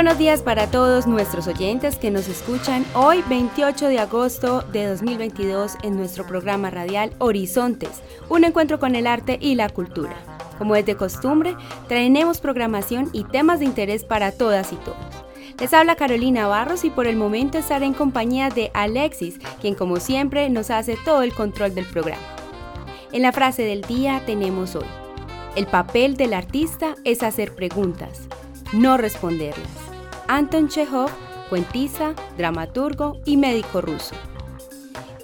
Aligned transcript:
Buenos 0.00 0.16
días 0.16 0.40
para 0.40 0.66
todos 0.66 1.06
nuestros 1.06 1.46
oyentes 1.46 1.96
que 1.96 2.10
nos 2.10 2.26
escuchan 2.26 2.86
hoy 2.94 3.22
28 3.28 3.88
de 3.88 3.98
agosto 3.98 4.62
de 4.72 4.86
2022 4.86 5.74
en 5.82 5.98
nuestro 5.98 6.26
programa 6.26 6.70
radial 6.70 7.12
Horizontes, 7.18 8.00
un 8.30 8.44
encuentro 8.44 8.80
con 8.80 8.94
el 8.94 9.06
arte 9.06 9.36
y 9.38 9.56
la 9.56 9.68
cultura. 9.68 10.16
Como 10.56 10.74
es 10.74 10.86
de 10.86 10.96
costumbre, 10.96 11.54
traeremos 11.86 12.40
programación 12.40 13.10
y 13.12 13.24
temas 13.24 13.58
de 13.58 13.66
interés 13.66 14.02
para 14.04 14.32
todas 14.32 14.72
y 14.72 14.76
todos. 14.76 14.96
Les 15.58 15.74
habla 15.74 15.96
Carolina 15.96 16.46
Barros 16.46 16.86
y 16.86 16.88
por 16.88 17.06
el 17.06 17.16
momento 17.16 17.58
estaré 17.58 17.84
en 17.84 17.92
compañía 17.92 18.48
de 18.48 18.70
Alexis, 18.72 19.38
quien 19.60 19.74
como 19.74 19.96
siempre 19.96 20.48
nos 20.48 20.70
hace 20.70 20.96
todo 21.04 21.20
el 21.20 21.34
control 21.34 21.74
del 21.74 21.84
programa. 21.84 22.22
En 23.12 23.20
la 23.20 23.32
frase 23.32 23.64
del 23.64 23.82
día 23.82 24.22
tenemos 24.24 24.76
hoy, 24.76 24.86
el 25.56 25.66
papel 25.66 26.16
del 26.16 26.32
artista 26.32 26.94
es 27.04 27.22
hacer 27.22 27.54
preguntas, 27.54 28.22
no 28.72 28.96
responderlas. 28.96 29.89
Anton 30.32 30.68
Chekhov, 30.68 31.10
cuentista, 31.48 32.14
dramaturgo 32.38 33.18
y 33.24 33.36
médico 33.36 33.80
ruso. 33.80 34.14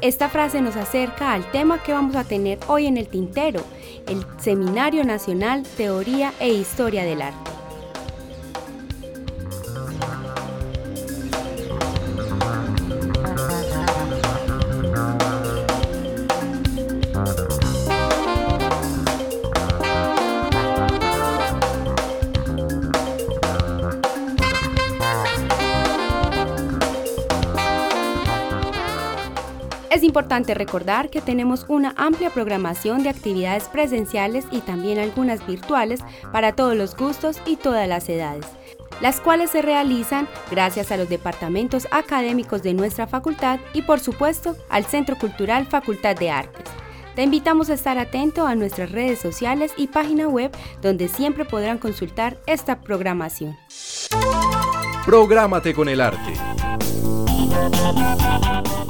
Esta 0.01 0.29
frase 0.29 0.61
nos 0.61 0.75
acerca 0.75 1.33
al 1.33 1.49
tema 1.53 1.81
que 1.81 1.93
vamos 1.93 2.17
a 2.17 2.25
tener 2.25 2.59
hoy 2.67 2.87
en 2.87 2.97
el 2.97 3.07
tintero, 3.07 3.61
el 4.09 4.27
Seminario 4.41 5.05
Nacional 5.05 5.63
Teoría 5.77 6.33
e 6.41 6.49
Historia 6.49 7.05
del 7.05 7.23
Arte. 7.23 7.46
Importante 30.17 30.55
recordar 30.55 31.11
que 31.11 31.21
tenemos 31.21 31.67
una 31.69 31.93
amplia 31.99 32.31
programación 32.31 33.03
de 33.03 33.11
actividades 33.11 33.65
presenciales 33.65 34.47
y 34.51 34.63
también 34.63 34.99
algunas 34.99 35.47
virtuales 35.47 36.01
para 36.33 36.53
todos 36.53 36.75
los 36.75 36.97
gustos 36.97 37.39
y 37.45 37.57
todas 37.57 37.87
las 37.87 38.09
edades, 38.09 38.47
las 39.03 39.21
cuales 39.21 39.51
se 39.51 39.61
realizan 39.61 40.27
gracias 40.51 40.91
a 40.91 40.97
los 40.97 41.11
departamentos 41.11 41.87
académicos 41.91 42.63
de 42.63 42.73
nuestra 42.73 43.07
facultad 43.07 43.61
y 43.75 43.83
por 43.83 44.01
supuesto 44.01 44.57
al 44.71 44.87
Centro 44.87 45.19
Cultural 45.19 45.67
Facultad 45.67 46.17
de 46.17 46.31
Artes. 46.31 46.65
Te 47.15 47.23
invitamos 47.23 47.69
a 47.69 47.75
estar 47.75 47.99
atento 47.99 48.47
a 48.47 48.55
nuestras 48.55 48.93
redes 48.93 49.19
sociales 49.19 49.73
y 49.77 49.89
página 49.89 50.29
web 50.29 50.51
donde 50.81 51.09
siempre 51.09 51.45
podrán 51.45 51.77
consultar 51.77 52.39
esta 52.47 52.81
programación. 52.81 53.55
Prográmate 55.05 55.75
con 55.75 55.91
el 55.91 56.01
arte. 56.01 56.33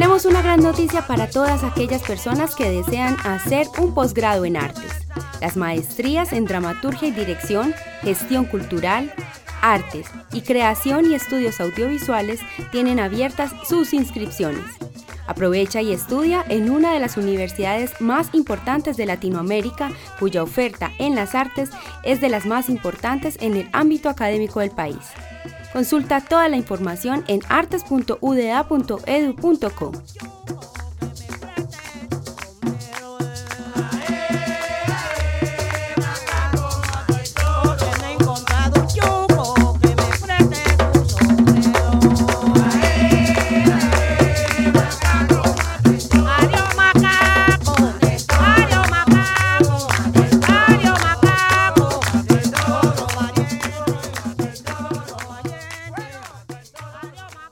Tenemos 0.00 0.24
una 0.24 0.40
gran 0.40 0.62
noticia 0.62 1.06
para 1.06 1.28
todas 1.28 1.62
aquellas 1.62 2.00
personas 2.00 2.54
que 2.54 2.70
desean 2.70 3.18
hacer 3.22 3.66
un 3.78 3.92
posgrado 3.92 4.46
en 4.46 4.56
artes. 4.56 4.90
Las 5.42 5.58
maestrías 5.58 6.32
en 6.32 6.46
dramaturgia 6.46 7.08
y 7.08 7.10
dirección, 7.10 7.74
gestión 8.00 8.46
cultural, 8.46 9.12
artes 9.60 10.06
y 10.32 10.40
creación 10.40 11.10
y 11.10 11.14
estudios 11.14 11.60
audiovisuales 11.60 12.40
tienen 12.72 12.98
abiertas 12.98 13.52
sus 13.68 13.92
inscripciones. 13.92 14.64
Aprovecha 15.26 15.82
y 15.82 15.92
estudia 15.92 16.46
en 16.48 16.70
una 16.70 16.94
de 16.94 17.00
las 17.00 17.18
universidades 17.18 18.00
más 18.00 18.30
importantes 18.32 18.96
de 18.96 19.04
Latinoamérica, 19.04 19.90
cuya 20.18 20.42
oferta 20.42 20.92
en 20.98 21.14
las 21.14 21.34
artes 21.34 21.68
es 22.04 22.22
de 22.22 22.30
las 22.30 22.46
más 22.46 22.70
importantes 22.70 23.36
en 23.42 23.54
el 23.54 23.68
ámbito 23.74 24.08
académico 24.08 24.60
del 24.60 24.70
país. 24.70 24.96
Consulta 25.72 26.20
toda 26.20 26.48
la 26.48 26.56
información 26.56 27.24
en 27.28 27.42
artes.uda.edu.co. 27.48 30.39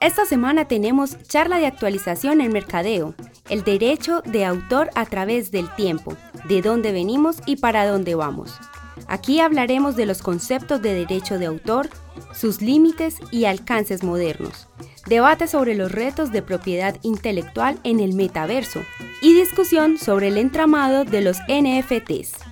Esta 0.01 0.25
semana 0.25 0.67
tenemos 0.67 1.21
charla 1.25 1.59
de 1.59 1.67
actualización 1.67 2.41
en 2.41 2.53
mercadeo, 2.53 3.15
el 3.49 3.65
derecho 3.65 4.23
de 4.25 4.45
autor 4.45 4.91
a 4.95 5.05
través 5.07 5.51
del 5.51 5.69
tiempo, 5.75 6.17
de 6.49 6.63
dónde 6.63 6.93
venimos 6.93 7.39
y 7.47 7.57
para 7.57 7.85
dónde 7.85 8.15
vamos. 8.15 8.55
Aquí 9.09 9.41
hablaremos 9.41 9.97
de 9.97 10.07
los 10.07 10.23
conceptos 10.23 10.81
de 10.83 10.95
derecho 10.95 11.41
de 11.41 11.47
autor, 11.47 11.89
sus 12.33 12.63
límites 12.63 13.17
y 13.33 13.47
alcances 13.47 14.05
modernos, 14.05 14.69
debate 15.07 15.49
sobre 15.49 15.75
los 15.75 15.91
retos 15.91 16.31
de 16.31 16.43
propiedad 16.43 16.97
intelectual 17.03 17.81
en 17.83 17.99
el 17.99 18.15
metaverso 18.15 18.81
y 19.21 19.35
discusión 19.35 19.99
sobre 19.99 20.29
el 20.29 20.39
entramado 20.39 21.05
de 21.05 21.23
los 21.23 21.39
NFTs. 21.49 22.48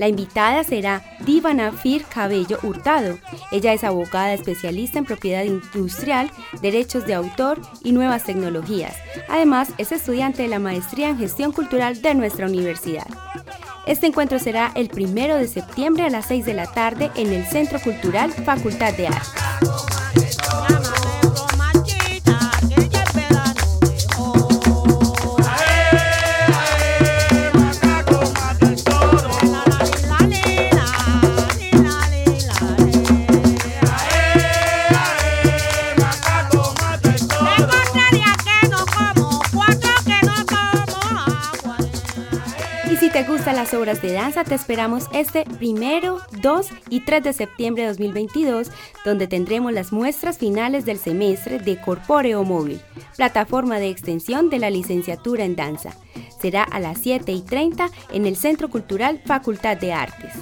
La 0.00 0.08
invitada 0.08 0.64
será 0.64 1.02
Divana 1.26 1.72
Fir 1.72 2.06
Cabello 2.06 2.58
Hurtado. 2.62 3.18
Ella 3.52 3.74
es 3.74 3.84
abogada 3.84 4.32
especialista 4.32 4.98
en 4.98 5.04
propiedad 5.04 5.44
industrial, 5.44 6.30
derechos 6.62 7.04
de 7.04 7.12
autor 7.12 7.60
y 7.84 7.92
nuevas 7.92 8.24
tecnologías. 8.24 8.96
Además, 9.28 9.74
es 9.76 9.92
estudiante 9.92 10.40
de 10.40 10.48
la 10.48 10.58
maestría 10.58 11.10
en 11.10 11.18
gestión 11.18 11.52
cultural 11.52 12.00
de 12.00 12.14
nuestra 12.14 12.46
universidad. 12.46 13.06
Este 13.86 14.06
encuentro 14.06 14.38
será 14.38 14.72
el 14.74 14.88
primero 14.88 15.36
de 15.36 15.46
septiembre 15.46 16.04
a 16.04 16.10
las 16.10 16.24
6 16.28 16.46
de 16.46 16.54
la 16.54 16.72
tarde 16.72 17.10
en 17.14 17.34
el 17.34 17.44
Centro 17.44 17.78
Cultural 17.78 18.32
Facultad 18.32 18.94
de 18.94 19.08
Artes. 19.08 19.99
De 43.98 44.12
danza, 44.12 44.44
te 44.44 44.54
esperamos 44.54 45.06
este 45.12 45.44
primero, 45.58 46.20
2 46.42 46.68
y 46.90 47.00
3 47.00 47.24
de 47.24 47.32
septiembre 47.32 47.82
de 47.82 47.88
2022, 47.88 48.68
donde 49.04 49.26
tendremos 49.26 49.72
las 49.72 49.92
muestras 49.92 50.38
finales 50.38 50.84
del 50.84 50.96
semestre 50.96 51.58
de 51.58 51.80
Corpóreo 51.80 52.44
Móvil, 52.44 52.80
plataforma 53.16 53.80
de 53.80 53.88
extensión 53.88 54.48
de 54.48 54.60
la 54.60 54.70
licenciatura 54.70 55.44
en 55.44 55.56
danza. 55.56 55.96
Será 56.40 56.62
a 56.62 56.78
las 56.78 56.98
7 57.00 57.32
y 57.32 57.42
30 57.42 57.90
en 58.12 58.26
el 58.26 58.36
Centro 58.36 58.70
Cultural 58.70 59.20
Facultad 59.26 59.76
de 59.76 59.92
Artes. 59.92 60.34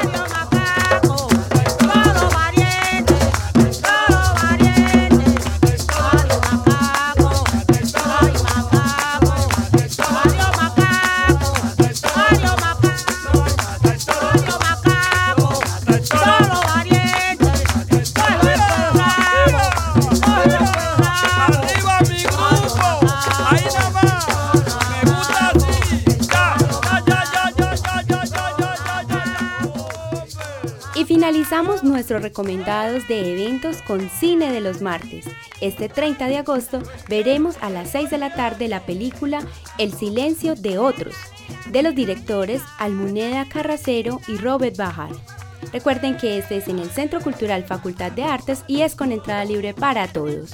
Finalizamos 31.54 31.84
nuestros 31.84 32.24
recomendados 32.24 33.08
de 33.08 33.32
eventos 33.32 33.84
con 33.84 34.10
Cine 34.10 34.52
de 34.52 34.60
los 34.60 34.82
Martes. 34.82 35.28
Este 35.62 35.88
30 35.88 36.26
de 36.26 36.38
agosto 36.38 36.82
veremos 37.08 37.58
a 37.62 37.70
las 37.70 37.92
6 37.92 38.10
de 38.10 38.18
la 38.18 38.34
tarde 38.34 38.68
la 38.68 38.88
película 38.88 39.40
El 39.78 39.94
silencio 39.94 40.56
de 40.56 40.80
otros, 40.80 41.14
de 41.70 41.84
los 41.84 41.94
directores 41.94 42.64
Almuneda 42.80 43.48
Carracero 43.48 44.20
y 44.28 44.38
Robert 44.38 44.78
Bajar. 44.78 45.12
Recuerden 45.72 46.18
que 46.18 46.40
este 46.40 46.58
es 46.58 46.68
en 46.68 46.80
el 46.80 46.90
Centro 46.90 47.22
Cultural 47.22 47.64
Facultad 47.66 48.12
de 48.12 48.24
Artes 48.24 48.64
y 48.66 48.82
es 48.82 48.96
con 48.96 49.12
entrada 49.12 49.46
libre 49.46 49.76
para 49.76 50.08
todos. 50.08 50.54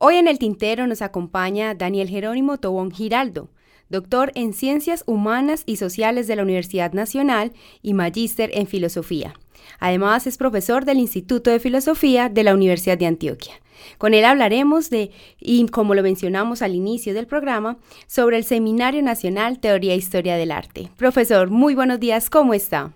Hoy 0.00 0.14
en 0.14 0.28
el 0.28 0.38
tintero 0.38 0.86
nos 0.86 1.02
acompaña 1.02 1.74
Daniel 1.74 2.08
Jerónimo 2.08 2.58
Tobón 2.58 2.92
Giraldo, 2.92 3.48
doctor 3.88 4.30
en 4.36 4.52
Ciencias 4.52 5.02
Humanas 5.08 5.64
y 5.66 5.74
Sociales 5.74 6.28
de 6.28 6.36
la 6.36 6.44
Universidad 6.44 6.92
Nacional 6.92 7.50
y 7.82 7.94
magíster 7.94 8.50
en 8.54 8.68
Filosofía. 8.68 9.34
Además 9.80 10.28
es 10.28 10.38
profesor 10.38 10.84
del 10.84 10.98
Instituto 10.98 11.50
de 11.50 11.58
Filosofía 11.58 12.28
de 12.28 12.44
la 12.44 12.54
Universidad 12.54 12.96
de 12.96 13.06
Antioquia. 13.06 13.54
Con 13.98 14.14
él 14.14 14.24
hablaremos 14.24 14.88
de, 14.88 15.10
y 15.40 15.66
como 15.66 15.96
lo 15.96 16.04
mencionamos 16.04 16.62
al 16.62 16.76
inicio 16.76 17.12
del 17.12 17.26
programa, 17.26 17.78
sobre 18.06 18.36
el 18.36 18.44
Seminario 18.44 19.02
Nacional 19.02 19.58
Teoría 19.58 19.94
e 19.94 19.96
Historia 19.96 20.36
del 20.36 20.52
Arte. 20.52 20.90
Profesor, 20.96 21.50
muy 21.50 21.74
buenos 21.74 21.98
días, 21.98 22.30
¿cómo 22.30 22.54
está? 22.54 22.92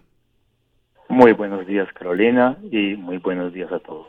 Muy 1.09 1.33
buenos 1.33 1.67
días, 1.67 1.89
Carolina, 1.95 2.59
y 2.71 2.95
muy 2.95 3.19
buenos 3.19 3.53
días 3.53 3.73
a 3.73 3.81
todos. 3.81 4.07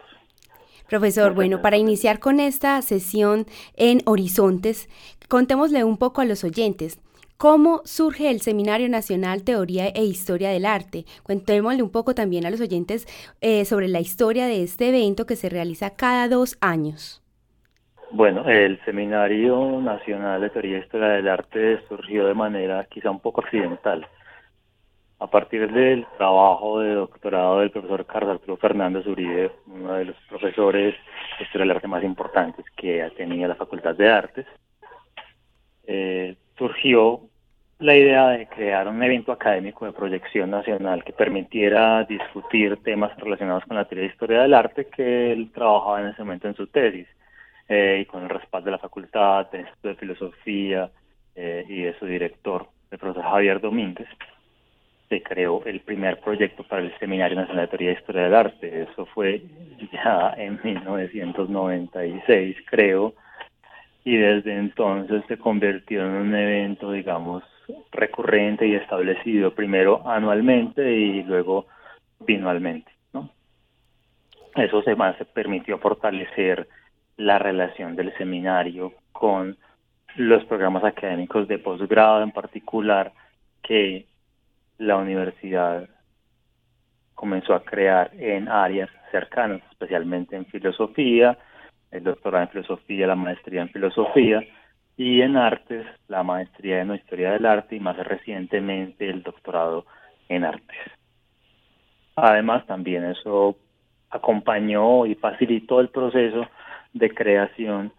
Profesor, 0.88 1.33
bueno, 1.33 1.62
para 1.62 1.77
iniciar 1.77 2.19
con 2.19 2.39
esta 2.39 2.81
sesión 2.81 3.45
en 3.75 4.01
Horizontes, 4.06 4.89
contémosle 5.30 5.83
un 5.83 5.97
poco 5.97 6.21
a 6.21 6.25
los 6.25 6.44
oyentes. 6.44 7.00
¿Cómo 7.38 7.81
surge 7.83 8.30
el 8.30 8.41
Seminario 8.41 8.88
Nacional 8.88 9.44
Teoría 9.44 9.88
e 9.88 10.03
Historia 10.03 10.50
del 10.50 10.65
Arte? 10.65 11.06
Contémosle 11.24 11.83
un 11.83 11.91
poco 11.91 12.13
también 12.15 12.45
a 12.45 12.51
los 12.51 12.62
oyentes 12.62 13.06
eh, 13.41 13.65
sobre 13.65 13.88
la 13.88 14.00
historia 14.00 14.45
de 14.45 14.63
este 14.63 14.89
evento 14.89 15.25
que 15.25 15.35
se 15.35 15.50
realiza 15.50 15.95
cada 15.95 16.27
dos 16.27 16.57
años. 16.62 17.21
Bueno, 18.12 18.47
el 18.47 18.80
Seminario 18.85 19.81
Nacional 19.81 20.39
de 20.41 20.51
Teoría 20.51 20.77
e 20.77 20.81
Historia 20.81 21.07
del 21.07 21.27
Arte 21.27 21.81
surgió 21.89 22.27
de 22.27 22.35
manera 22.35 22.85
quizá 22.89 23.09
un 23.09 23.19
poco 23.19 23.41
accidental 23.41 24.07
a 25.23 25.27
partir 25.27 25.71
del 25.71 26.06
trabajo 26.18 26.81
de 26.81 26.95
doctorado 26.95 27.61
del 27.61 27.71
profesor 27.71 28.06
Carlos 28.06 28.33
Arturo 28.33 28.57
Fernández 28.57 29.07
Uribe, 29.07 29.51
uno 29.68 29.94
de 29.94 30.03
los 30.03 30.18
profesores 30.27 30.95
de 31.37 31.45
historia 31.45 31.65
del 31.65 31.77
arte 31.77 31.87
más 31.87 32.03
importantes 32.03 32.65
que 32.75 33.09
tenía 33.15 33.47
la 33.47 33.56
Facultad 33.56 33.95
de 33.95 34.09
Artes, 34.09 34.45
eh, 35.87 36.35
surgió 36.57 37.21
la 37.80 37.95
idea 37.95 38.27
de 38.31 38.47
crear 38.47 38.89
un 38.89 39.01
evento 39.01 39.31
académico 39.31 39.85
de 39.85 39.94
proyección 39.94 40.51
nacional 40.51 41.06
que 41.06 41.13
permitiera 41.13 42.03
discutir 42.03 42.83
temas 42.83 43.15
relacionados 43.15 43.63
con 43.63 43.77
la 43.77 43.85
teoría 43.85 44.07
de 44.07 44.13
historia 44.13 44.42
del 44.42 44.53
arte 44.53 44.87
que 44.87 45.31
él 45.31 45.51
trabajaba 45.53 46.01
en 46.01 46.07
ese 46.07 46.21
momento 46.21 46.49
en 46.49 46.56
su 46.56 46.68
tesis 46.68 47.07
eh, 47.69 47.99
y 48.01 48.06
con 48.07 48.23
el 48.23 48.30
respaldo 48.30 48.65
de 48.65 48.71
la 48.71 48.77
facultad, 48.77 49.47
de 49.49 49.95
Filosofía 49.95 50.92
eh, 51.33 51.63
y 51.69 51.83
de 51.83 51.97
su 51.97 52.06
director, 52.07 52.68
el 52.92 52.99
profesor 52.99 53.23
Javier 53.23 53.61
Domínguez 53.61 54.09
se 55.14 55.22
creó 55.22 55.62
el 55.66 55.82
primer 55.82 56.20
proyecto 56.22 56.64
para 56.64 56.82
el 56.82 56.98
Seminario 56.98 57.36
Nacional 57.36 57.66
de 57.66 57.68
Teoría 57.68 57.92
e 57.92 58.00
Historia 58.00 58.24
del 58.24 58.34
Arte. 58.34 58.82
Eso 58.82 59.06
fue 59.06 59.44
ya 59.92 60.34
en 60.38 60.60
1996, 60.64 62.58
creo, 62.66 63.14
y 64.04 64.18
desde 64.18 64.58
entonces 64.58 65.24
se 65.28 65.38
convirtió 65.38 66.02
en 66.02 66.14
un 66.14 66.34
evento, 66.34 66.92
digamos, 66.92 67.44
recurrente 67.92 68.66
y 68.66 68.74
establecido, 68.74 69.54
primero 69.54 70.02
anualmente 70.10 70.92
y 70.92 71.22
luego 71.22 71.68
binualmente. 72.20 72.92
Eso 74.56 74.82
se 74.82 74.96
permitió 75.26 75.78
fortalecer 75.78 76.68
la 77.18 77.38
relación 77.38 77.96
del 77.96 78.16
seminario 78.18 78.94
con 79.12 79.58
los 80.16 80.44
programas 80.46 80.84
académicos 80.84 81.48
de 81.48 81.60
posgrado 81.60 82.24
en 82.24 82.32
particular 82.32 83.14
que 83.62 84.08
la 84.83 84.97
universidad 84.97 85.87
comenzó 87.16 87.54
a 87.54 87.63
crear 87.63 88.11
en 88.18 88.49
áreas 88.49 88.90
cercanas, 89.11 89.61
especialmente 89.71 90.35
en 90.35 90.45
filosofía, 90.45 91.37
el 91.92 92.04
doctorado 92.04 92.44
en 92.44 92.49
filosofía, 92.49 93.07
la 93.07 93.16
maestría 93.16 93.61
en 93.61 93.69
filosofía, 93.69 94.44
y 94.97 95.21
en 95.21 95.37
artes, 95.37 95.85
la 96.07 96.21
maestría 96.23 96.81
en 96.81 96.94
historia 96.94 97.31
del 97.31 97.45
arte 97.45 97.78
y 97.78 97.80
más 97.80 97.97
recientemente 97.97 99.09
el 99.09 99.23
doctorado 99.23 99.85
en 100.28 100.44
artes. 100.44 100.78
Además, 102.16 102.66
también 102.68 103.06
eso 103.06 103.56
acompañó 104.09 105.06
y 105.06 105.16
facilitó 105.16 105.80
el 105.80 105.90
proceso 105.90 106.45
de 106.94 107.09
creación 107.09 107.92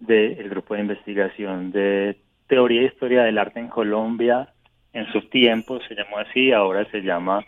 del 0.00 0.50
grupo 0.50 0.74
de 0.74 0.80
investigación 0.80 1.70
de 1.70 2.18
teoría 2.48 2.82
e 2.82 2.86
historia 2.86 3.22
del 3.22 3.38
arte 3.38 3.60
en 3.60 3.68
Colombia 3.68 4.52
en 4.96 5.06
su 5.12 5.20
tiempo 5.28 5.78
se 5.86 5.94
llamó 5.94 6.18
así, 6.18 6.52
ahora 6.52 6.84
se 6.90 7.02
llama 7.02 7.44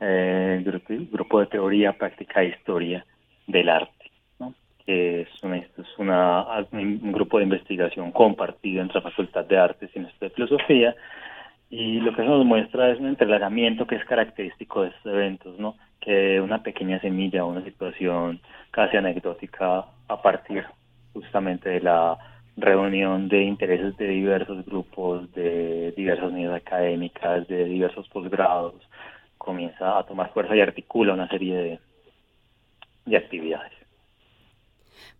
eh, 0.00 0.62
grupo, 1.10 1.40
de 1.40 1.46
teoría, 1.46 1.92
práctica 1.92 2.42
e 2.42 2.48
historia 2.48 3.06
del 3.46 3.68
arte, 3.70 4.10
¿no? 4.38 4.54
que 4.84 5.22
es, 5.22 5.28
un 5.42 7.12
grupo 7.12 7.38
de 7.38 7.44
investigación 7.44 8.12
compartido 8.12 8.82
entre 8.82 8.96
la 8.96 9.10
Facultad 9.10 9.46
de 9.46 9.58
Artes 9.58 9.90
y 9.94 9.98
Instituto 9.98 10.26
de 10.26 10.34
Filosofía, 10.34 10.94
y 11.70 12.00
lo 12.00 12.14
que 12.14 12.22
nos 12.22 12.44
muestra 12.44 12.90
es 12.90 13.00
un 13.00 13.06
entrelazamiento 13.06 13.86
que 13.86 13.96
es 13.96 14.04
característico 14.04 14.82
de 14.82 14.90
estos 14.90 15.06
eventos, 15.06 15.58
¿no? 15.58 15.76
que 16.00 16.38
una 16.40 16.62
pequeña 16.62 17.00
semilla, 17.00 17.46
una 17.46 17.64
situación 17.64 18.40
casi 18.70 18.98
anecdótica 18.98 19.86
a 20.06 20.22
partir 20.22 20.64
justamente 21.14 21.70
de 21.70 21.80
la 21.80 22.18
reunión 22.56 23.28
de 23.28 23.42
intereses 23.42 23.96
de 23.96 24.08
diversos 24.08 24.64
grupos, 24.64 25.32
de 25.32 25.92
diversas 25.96 26.30
unidades 26.30 26.62
académicas, 26.62 27.46
de 27.48 27.64
diversos 27.64 28.08
posgrados, 28.08 28.74
comienza 29.38 29.98
a 29.98 30.04
tomar 30.04 30.32
fuerza 30.32 30.56
y 30.56 30.60
articula 30.60 31.14
una 31.14 31.28
serie 31.28 31.56
de, 31.56 31.80
de 33.06 33.16
actividades. 33.16 33.72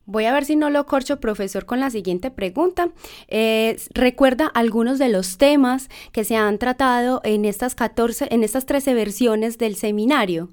Voy 0.06 0.26
a 0.26 0.34
ver 0.34 0.44
si 0.44 0.54
no 0.54 0.68
lo 0.68 0.84
corcho, 0.84 1.18
profesor, 1.18 1.64
con 1.64 1.80
la 1.80 1.88
siguiente 1.88 2.30
pregunta. 2.30 2.90
Eh, 3.28 3.76
¿Recuerda 3.94 4.46
algunos 4.46 4.98
de 4.98 5.08
los 5.08 5.38
temas 5.38 5.88
que 6.12 6.24
se 6.24 6.36
han 6.36 6.58
tratado 6.58 7.22
en 7.24 7.46
estas 7.46 7.74
14, 7.74 8.28
en 8.30 8.44
estas 8.44 8.66
13 8.66 8.92
versiones 8.92 9.56
del 9.56 9.76
seminario? 9.76 10.50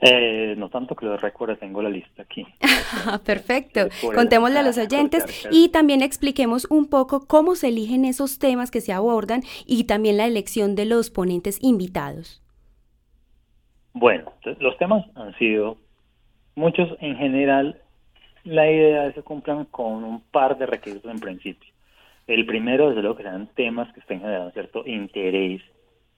Eh, 0.00 0.54
no 0.58 0.68
tanto 0.68 0.94
que 0.94 1.06
lo 1.06 1.16
recuerde, 1.16 1.56
tengo 1.56 1.80
la 1.82 1.88
lista 1.88 2.22
aquí. 2.22 2.46
Perfecto. 3.24 3.88
Contémosle 4.14 4.58
a 4.58 4.62
los 4.62 4.78
oyentes 4.78 5.46
y 5.50 5.70
también 5.70 6.02
expliquemos 6.02 6.66
un 6.70 6.88
poco 6.88 7.26
cómo 7.26 7.54
se 7.54 7.68
eligen 7.68 8.04
esos 8.04 8.38
temas 8.38 8.70
que 8.70 8.80
se 8.80 8.92
abordan 8.92 9.42
y 9.66 9.84
también 9.84 10.16
la 10.16 10.26
elección 10.26 10.74
de 10.74 10.86
los 10.86 11.10
ponentes 11.10 11.58
invitados. 11.62 12.42
Bueno, 13.92 14.32
los 14.58 14.76
temas 14.78 15.04
han 15.14 15.36
sido 15.38 15.78
muchos 16.56 16.88
en 17.00 17.16
general. 17.16 17.80
La 18.42 18.70
idea 18.70 19.06
es 19.06 19.14
que 19.14 19.22
cumplan 19.22 19.64
con 19.66 20.04
un 20.04 20.20
par 20.20 20.58
de 20.58 20.66
requisitos 20.66 21.10
en 21.10 21.20
principio. 21.20 21.72
El 22.26 22.44
primero, 22.44 22.88
desde 22.88 23.02
luego, 23.02 23.16
que 23.16 23.22
sean 23.22 23.48
temas 23.54 23.92
que 23.92 24.00
estén 24.00 24.20
generando 24.20 24.50
cierto 24.50 24.86
interés 24.86 25.62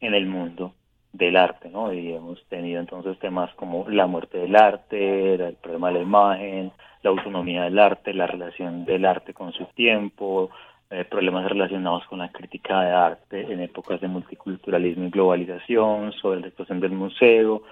en 0.01 0.15
el 0.15 0.27
mundo 0.27 0.75
del 1.13 1.37
arte, 1.37 1.69
¿no? 1.69 1.93
Y 1.93 2.13
hemos 2.13 2.45
tenido 2.47 2.81
entonces 2.81 3.19
temas 3.19 3.53
como 3.55 3.89
la 3.89 4.07
muerte 4.07 4.39
del 4.39 4.57
arte, 4.57 5.35
el 5.35 5.55
problema 5.55 5.89
de 5.89 5.95
la 5.95 6.01
imagen, 6.01 6.73
la 7.03 7.11
autonomía 7.11 7.65
del 7.65 7.79
arte, 7.79 8.13
la 8.13 8.27
relación 8.27 8.85
del 8.85 9.05
arte 9.05 9.33
con 9.33 9.53
su 9.53 9.65
tiempo, 9.75 10.51
eh, 10.91 11.05
problemas 11.05 11.49
relacionados 11.49 12.05
con 12.07 12.19
la 12.21 12.31
crítica 12.31 12.83
de 12.83 12.93
arte 12.93 13.53
en 13.53 13.61
épocas 13.61 14.01
de 14.01 14.09
multiculturalismo 14.09 15.07
y 15.07 15.11
globalización, 15.11 16.13
sobre 16.13 16.41
la 16.41 16.51
situación 16.51 16.81
del 16.81 16.93
museo, 16.93 17.63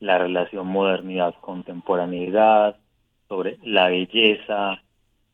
la 0.00 0.18
relación 0.18 0.66
modernidad-contemporaneidad, 0.68 2.76
sobre 3.28 3.58
la 3.62 3.88
belleza, 3.88 4.82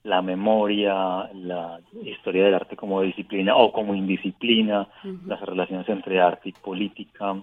la 0.02 0.22
memoria, 0.22 1.30
la 1.34 1.80
historia 2.02 2.44
del 2.44 2.54
arte 2.54 2.76
como 2.76 3.02
disciplina 3.02 3.56
o 3.56 3.72
como 3.72 3.94
indisciplina, 3.94 4.88
las 5.26 5.40
relaciones 5.40 5.88
entre 5.88 6.20
arte 6.20 6.50
y 6.50 6.52
política. 6.52 7.36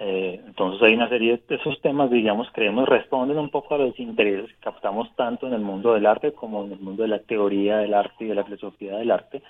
Eh, 0.00 0.40
entonces 0.46 0.80
hay 0.80 0.94
una 0.94 1.08
serie 1.08 1.42
de 1.48 1.56
esos 1.56 1.80
temas, 1.80 2.08
digamos, 2.08 2.48
creemos 2.52 2.88
responden 2.88 3.36
un 3.36 3.50
poco 3.50 3.74
a 3.74 3.78
los 3.78 3.98
intereses 3.98 4.48
que 4.48 4.60
captamos 4.60 5.08
tanto 5.16 5.48
en 5.48 5.54
el 5.54 5.60
mundo 5.60 5.92
del 5.92 6.06
arte 6.06 6.32
como 6.32 6.64
en 6.64 6.72
el 6.72 6.78
mundo 6.78 7.02
de 7.02 7.08
la 7.08 7.18
teoría 7.18 7.78
del 7.78 7.94
arte 7.94 8.24
y 8.24 8.28
de 8.28 8.36
la 8.36 8.44
filosofía 8.44 8.96
del 8.96 9.10
arte, 9.10 9.42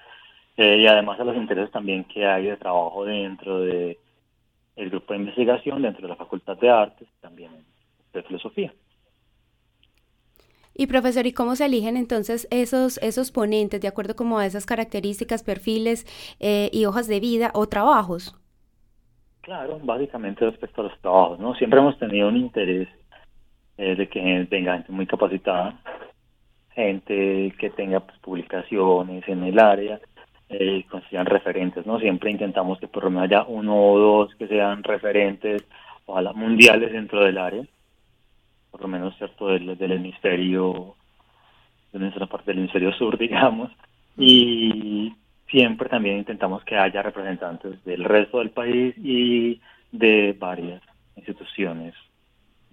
eh, 0.56 0.78
y 0.78 0.86
además 0.86 1.20
a 1.20 1.24
los 1.24 1.36
intereses 1.36 1.70
también 1.70 2.04
que 2.04 2.26
hay 2.26 2.46
de 2.46 2.56
trabajo 2.56 3.04
dentro 3.04 3.60
de 3.60 3.98
el 4.76 4.90
grupo 4.90 5.12
de 5.12 5.20
investigación, 5.20 5.82
dentro 5.82 6.02
de 6.02 6.08
la 6.08 6.16
Facultad 6.16 6.56
de 6.56 6.70
Artes, 6.70 7.08
también 7.20 7.50
de 8.12 8.22
filosofía. 8.22 8.72
Y 10.80 10.86
profesor, 10.86 11.26
¿y 11.26 11.32
cómo 11.32 11.56
se 11.56 11.66
eligen 11.66 11.96
entonces 11.96 12.46
esos, 12.52 12.98
esos 12.98 13.32
ponentes 13.32 13.80
de 13.80 13.88
acuerdo 13.88 14.14
como 14.14 14.38
a 14.38 14.46
esas 14.46 14.64
características, 14.64 15.42
perfiles 15.42 16.06
eh, 16.38 16.70
y 16.72 16.84
hojas 16.84 17.08
de 17.08 17.18
vida 17.18 17.50
o 17.52 17.66
trabajos? 17.66 18.36
Claro, 19.40 19.80
básicamente 19.82 20.44
respecto 20.48 20.82
a 20.82 20.84
los 20.84 21.00
trabajos, 21.00 21.40
¿no? 21.40 21.56
Siempre 21.56 21.80
hemos 21.80 21.98
tenido 21.98 22.28
un 22.28 22.36
interés 22.36 22.86
eh, 23.76 23.96
de 23.96 24.08
que 24.08 24.46
venga 24.48 24.74
gente 24.74 24.92
muy 24.92 25.04
capacitada, 25.08 25.80
gente 26.70 27.52
que 27.58 27.70
tenga 27.70 27.98
pues, 27.98 28.16
publicaciones 28.20 29.26
en 29.26 29.42
el 29.42 29.58
área, 29.58 30.00
eh, 30.48 30.86
sean 31.10 31.26
referentes, 31.26 31.86
¿no? 31.86 31.98
Siempre 31.98 32.30
intentamos 32.30 32.78
que 32.78 32.86
por 32.86 33.02
lo 33.02 33.10
menos 33.10 33.24
haya 33.24 33.42
uno 33.48 33.74
o 33.74 33.98
dos 33.98 34.34
que 34.36 34.46
sean 34.46 34.84
referentes, 34.84 35.64
ojalá 36.06 36.32
mundiales 36.34 36.92
dentro 36.92 37.24
del 37.24 37.38
área 37.38 37.64
por 38.78 38.86
lo 38.86 38.92
menos 38.92 39.16
cierto 39.18 39.48
del, 39.48 39.76
del 39.76 39.92
hemisferio 39.92 40.94
de 41.92 41.98
nuestra 41.98 42.26
parte 42.26 42.52
del 42.52 42.60
hemisferio 42.60 42.92
sur 42.92 43.18
digamos 43.26 43.70
y 44.16 45.12
siempre 45.50 45.88
también 45.88 46.18
intentamos 46.18 46.62
que 46.64 46.76
haya 46.76 47.02
representantes 47.02 47.84
del 47.84 48.04
resto 48.04 48.38
del 48.38 48.50
país 48.50 48.94
y 48.98 49.60
de 49.90 50.36
varias 50.38 50.82
instituciones 51.16 51.94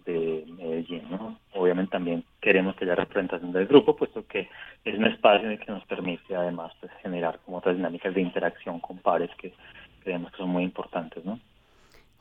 de 0.06 0.46
Medellín, 0.58 1.04
¿no? 1.10 1.40
Obviamente 1.54 1.92
también 1.92 2.24
queremos 2.40 2.76
que 2.76 2.86
haya 2.86 2.96
representación 2.96 3.52
del 3.52 3.66
grupo, 3.66 3.96
puesto 3.96 4.26
que 4.28 4.50
es 4.84 4.98
un 4.98 5.06
espacio 5.06 5.48
en 5.48 5.54
el 5.54 5.60
que 5.60 5.72
nos 5.72 5.84
permite 5.86 6.36
además 6.36 6.72
pues, 6.80 6.92
generar 7.02 7.40
como 7.44 7.58
otras 7.58 7.76
dinámicas 7.76 8.14
de 8.14 8.22
interacción 8.22 8.80
con 8.80 9.00
pares 9.00 9.32
que 9.38 9.54
creemos 10.04 10.32
que 10.32 10.38
son 10.38 10.50
muy 10.50 10.64
importantes, 10.64 11.26
¿no? 11.26 11.40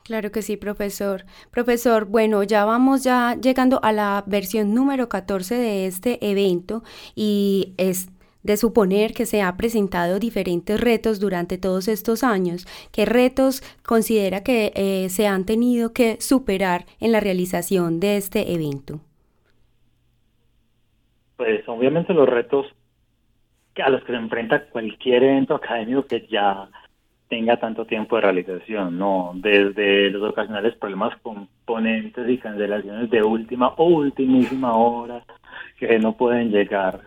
Claro 0.05 0.31
que 0.31 0.43
sí, 0.43 0.55
profesor. 0.55 1.23
Profesor, 1.49 2.05
bueno, 2.05 2.43
ya 2.43 2.63
vamos 2.63 3.03
ya 3.03 3.35
llegando 3.41 3.79
a 3.83 3.91
la 3.91 4.23
versión 4.27 4.75
número 4.75 5.09
14 5.09 5.55
de 5.55 5.87
este 5.87 6.29
evento 6.29 6.83
y 7.15 7.73
es 7.77 8.11
de 8.43 8.55
suponer 8.55 9.13
que 9.15 9.25
se 9.25 9.41
han 9.41 9.57
presentado 9.57 10.19
diferentes 10.19 10.79
retos 10.79 11.19
durante 11.19 11.57
todos 11.57 11.87
estos 11.87 12.23
años. 12.23 12.67
¿Qué 12.91 13.05
retos 13.05 13.63
considera 13.83 14.43
que 14.43 14.71
eh, 14.75 15.09
se 15.09 15.25
han 15.25 15.43
tenido 15.43 15.91
que 15.91 16.21
superar 16.21 16.85
en 16.99 17.11
la 17.11 17.19
realización 17.19 17.99
de 17.99 18.17
este 18.17 18.53
evento? 18.53 18.99
Pues 21.35 21.67
obviamente 21.67 22.13
los 22.13 22.29
retos 22.29 22.67
a 23.83 23.89
los 23.89 24.03
que 24.03 24.11
se 24.11 24.19
enfrenta 24.19 24.67
cualquier 24.67 25.23
evento 25.23 25.55
académico 25.55 26.05
que 26.05 26.27
ya 26.27 26.69
tenga 27.27 27.57
tanto 27.57 27.85
tiempo 27.85 28.15
de 28.15 28.21
realización, 28.21 28.97
no, 28.97 29.31
desde 29.35 30.09
los 30.11 30.29
ocasionales 30.29 30.75
problemas 30.75 31.17
componentes 31.21 32.29
y 32.29 32.37
cancelaciones 32.37 33.09
de 33.09 33.23
última 33.23 33.69
o 33.69 33.85
ultimísima 33.85 34.75
hora 34.75 35.23
que 35.79 35.97
no 35.99 36.15
pueden 36.15 36.51
llegar 36.51 37.01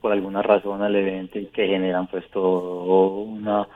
por 0.00 0.12
alguna 0.12 0.42
razón 0.42 0.82
al 0.82 0.94
evento 0.94 1.38
y 1.38 1.46
que 1.46 1.66
generan 1.66 2.06
pues 2.08 2.28
todo 2.30 3.20
una 3.20 3.66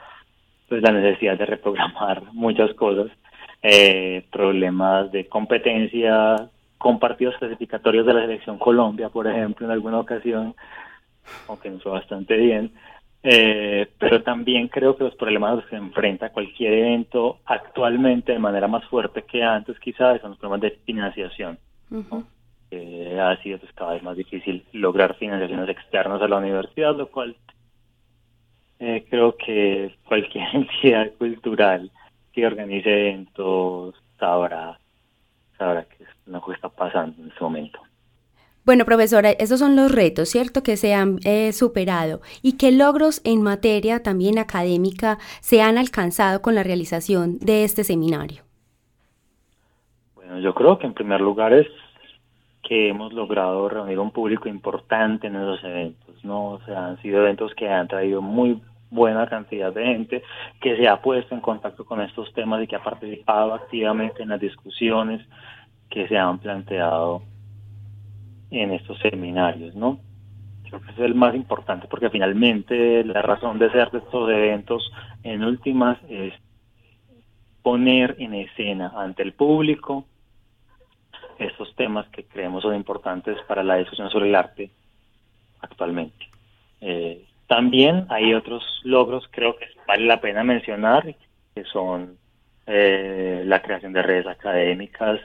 pues 0.69 0.83
la 0.83 0.93
necesidad 0.93 1.39
de 1.39 1.47
reprogramar 1.47 2.23
muchas 2.35 2.75
cosas, 2.75 3.11
eh, 3.63 4.27
problemas 4.31 5.11
de 5.11 5.27
competencia 5.27 6.51
compartidos 6.77 7.37
clasificatorios 7.39 8.07
de 8.07 8.15
la 8.15 8.21
selección 8.21 8.59
Colombia, 8.59 9.09
por 9.09 9.27
ejemplo, 9.27 9.67
en 9.67 9.73
alguna 9.73 9.99
ocasión, 9.99 10.55
aunque 11.49 11.71
no 11.71 11.81
fue 11.81 11.93
bastante 11.93 12.37
bien, 12.37 12.73
eh, 13.23 13.89
pero 13.99 14.23
también 14.23 14.69
creo 14.69 14.97
que 14.97 15.05
los 15.05 15.15
problemas 15.17 15.51
a 15.51 15.55
los 15.57 15.65
que 15.65 15.71
se 15.71 15.77
enfrenta 15.77 16.31
cualquier 16.31 16.73
evento 16.73 17.39
actualmente 17.45 18.33
de 18.33 18.39
manera 18.39 18.69
más 18.69 18.85
fuerte 18.85 19.23
que 19.23 19.43
antes 19.43 19.79
quizás 19.81 20.21
son 20.21 20.31
los 20.31 20.39
problemas 20.39 20.61
de 20.63 20.79
financiación. 20.85 21.59
ha 23.21 23.37
sido 23.43 23.59
pues, 23.59 23.73
cada 23.73 23.95
vez 23.95 24.03
más 24.03 24.17
difícil 24.17 24.65
lograr 24.73 25.17
financiaciones 25.17 25.69
externas 25.69 26.23
a 26.23 26.29
la 26.29 26.37
universidad, 26.37 26.97
lo 26.97 27.09
cual 27.09 27.37
eh, 28.79 29.05
creo 29.11 29.37
que 29.37 29.97
cualquier 30.07 30.47
entidad 30.55 31.11
cultural 31.19 31.91
que 32.33 32.47
organice 32.47 32.89
eventos 32.91 33.95
sabrá, 34.19 34.79
sabrá 35.57 35.85
que 35.85 36.05
es 36.05 36.11
lo 36.27 36.45
que 36.45 36.53
está 36.53 36.69
pasando 36.69 37.21
en 37.21 37.29
este 37.29 37.43
momento. 37.43 37.81
Bueno, 38.69 38.85
profesora, 38.85 39.31
esos 39.31 39.61
son 39.61 39.77
los 39.77 39.91
retos, 39.91 40.29
¿cierto?, 40.29 40.63
que 40.63 40.77
se 40.77 40.93
han 40.93 41.21
eh, 41.25 41.55
superado 41.55 42.21
y 42.43 42.59
qué 42.59 42.71
logros 42.71 43.23
en 43.25 43.41
materia 43.41 44.03
también 44.03 44.39
académica 44.39 45.17
se 45.41 45.63
han 45.63 45.79
alcanzado 45.79 46.43
con 46.43 46.55
la 46.55 46.63
realización 46.63 47.39
de 47.39 47.65
este 47.65 47.83
seminario. 47.83 48.43
Bueno, 50.15 50.39
yo 50.41 50.53
creo 50.53 50.79
que 50.79 50.87
en 50.87 50.93
primer 50.93 51.23
lugar 51.23 51.55
es 51.55 51.67
que 52.63 52.91
hemos 52.91 53.15
logrado 53.15 53.71
reunir 53.71 53.99
un 53.99 54.11
público 54.11 54.51
importante 54.51 55.29
en 55.29 55.37
esos 55.37 55.65
eventos, 55.65 56.23
¿no? 56.23 56.51
O 56.51 56.61
sea, 56.67 56.89
han 56.89 57.01
sido 57.01 57.21
eventos 57.23 57.55
que 57.55 57.71
han 57.71 57.89
traído 57.89 58.21
muy 58.21 58.61
buena 58.91 59.27
cantidad 59.29 59.73
de 59.73 59.83
gente 59.83 60.23
que 60.61 60.77
se 60.77 60.87
ha 60.87 61.01
puesto 61.01 61.35
en 61.35 61.41
contacto 61.41 61.87
con 61.87 62.03
estos 62.03 62.31
temas 62.35 62.63
y 62.63 62.67
que 62.67 62.77
ha 62.77 62.83
participado 62.83 63.55
activamente 63.55 64.23
en 64.23 64.29
las 64.29 64.41
discusiones 64.41 65.27
que 65.89 66.07
se 66.07 66.19
han 66.19 66.39
planteado 66.39 67.23
en 68.51 68.73
estos 68.73 68.99
seminarios, 68.99 69.75
¿no? 69.75 70.01
Creo 70.69 70.81
que 70.81 70.93
es 70.93 70.99
el 70.99 71.15
más 71.15 71.35
importante 71.35 71.87
porque 71.89 72.11
finalmente 72.11 73.05
la 73.05 73.23
razón 73.23 73.59
de 73.59 73.71
ser 73.71 73.91
de 73.91 73.99
estos 73.99 74.31
eventos 74.31 74.93
en 75.23 75.45
últimas 75.45 75.99
es 76.09 76.35
poner 77.63 78.17
en 78.19 78.35
escena 78.35 78.93
ante 78.97 79.23
el 79.23 79.33
público 79.33 80.07
estos 81.39 81.75
temas 81.77 82.07
que 82.09 82.25
creemos 82.25 82.63
son 82.63 82.75
importantes 82.75 83.37
para 83.47 83.63
la 83.63 83.77
discusión 83.77 84.11
sobre 84.11 84.29
el 84.29 84.35
arte 84.35 84.71
actualmente. 85.61 86.27
Eh, 86.81 87.25
también 87.47 88.07
hay 88.11 88.35
otros 88.35 88.63
logros, 88.85 89.29
creo 89.31 89.57
que 89.57 89.67
vale 89.87 90.05
la 90.05 90.21
pena 90.21 90.45
mencionar, 90.45 91.15
que 91.55 91.65
son 91.65 92.17
eh, 92.67 93.43
la 93.47 93.63
creación 93.63 93.93
de 93.93 94.03
redes 94.03 94.27
académicas, 94.27 95.21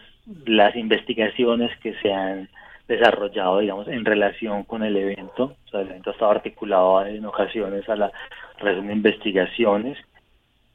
las 0.45 0.75
investigaciones 0.75 1.77
que 1.79 1.93
se 1.95 2.13
han 2.13 2.49
desarrollado, 2.87 3.59
digamos, 3.59 3.87
en 3.87 4.05
relación 4.05 4.63
con 4.63 4.83
el 4.83 4.95
evento. 4.95 5.55
O 5.65 5.69
sea, 5.69 5.81
el 5.81 5.89
evento 5.89 6.09
ha 6.09 6.13
estado 6.13 6.31
articulado 6.31 7.05
en 7.05 7.25
ocasiones 7.25 7.87
a 7.89 7.95
la 7.95 8.11
relación 8.57 8.87
de 8.87 8.93
investigaciones, 8.93 9.97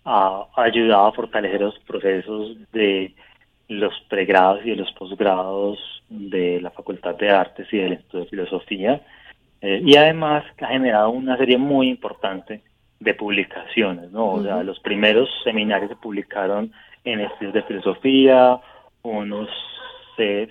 ha 0.05 0.47
ayudado 0.57 1.07
a 1.07 1.13
fortalecer 1.13 1.61
los 1.61 1.79
procesos 1.81 2.57
de 2.73 3.15
los 3.69 3.93
pregrados 4.09 4.65
y 4.65 4.71
de 4.71 4.77
los 4.77 4.91
posgrados 4.93 5.79
de 6.09 6.61
la 6.63 6.71
Facultad 6.71 7.15
de 7.17 7.31
Artes 7.31 7.67
y 7.71 7.77
del 7.77 7.93
Instituto 7.93 8.21
de 8.21 8.31
Filosofía, 8.31 9.03
eh, 9.61 9.83
y 9.85 9.97
además 9.97 10.45
ha 10.63 10.67
generado 10.69 11.11
una 11.11 11.37
serie 11.37 11.59
muy 11.59 11.89
importante 11.89 12.63
de 13.01 13.15
publicaciones, 13.15 14.11
¿no? 14.11 14.33
O 14.33 14.43
sea, 14.43 14.63
los 14.63 14.81
primeros 14.81 15.29
seminarios 15.45 15.91
se 15.91 15.97
publicaron 15.97 16.73
en 17.05 17.21
estudios 17.21 17.55
de 17.55 17.63
filosofía, 17.63 18.59
unos 19.03 19.49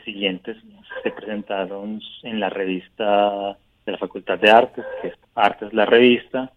siguientes 0.04 0.58
se 1.04 1.12
presentaron 1.12 2.02
en 2.24 2.40
la 2.40 2.50
revista 2.50 3.58
de 3.86 3.92
la 3.92 3.98
Facultad 3.98 4.40
de 4.40 4.52
Artes, 4.52 4.86
que 5.02 5.10
es 5.10 5.16
Artes 5.36 5.74
la 5.74 5.86
revista, 5.86 6.52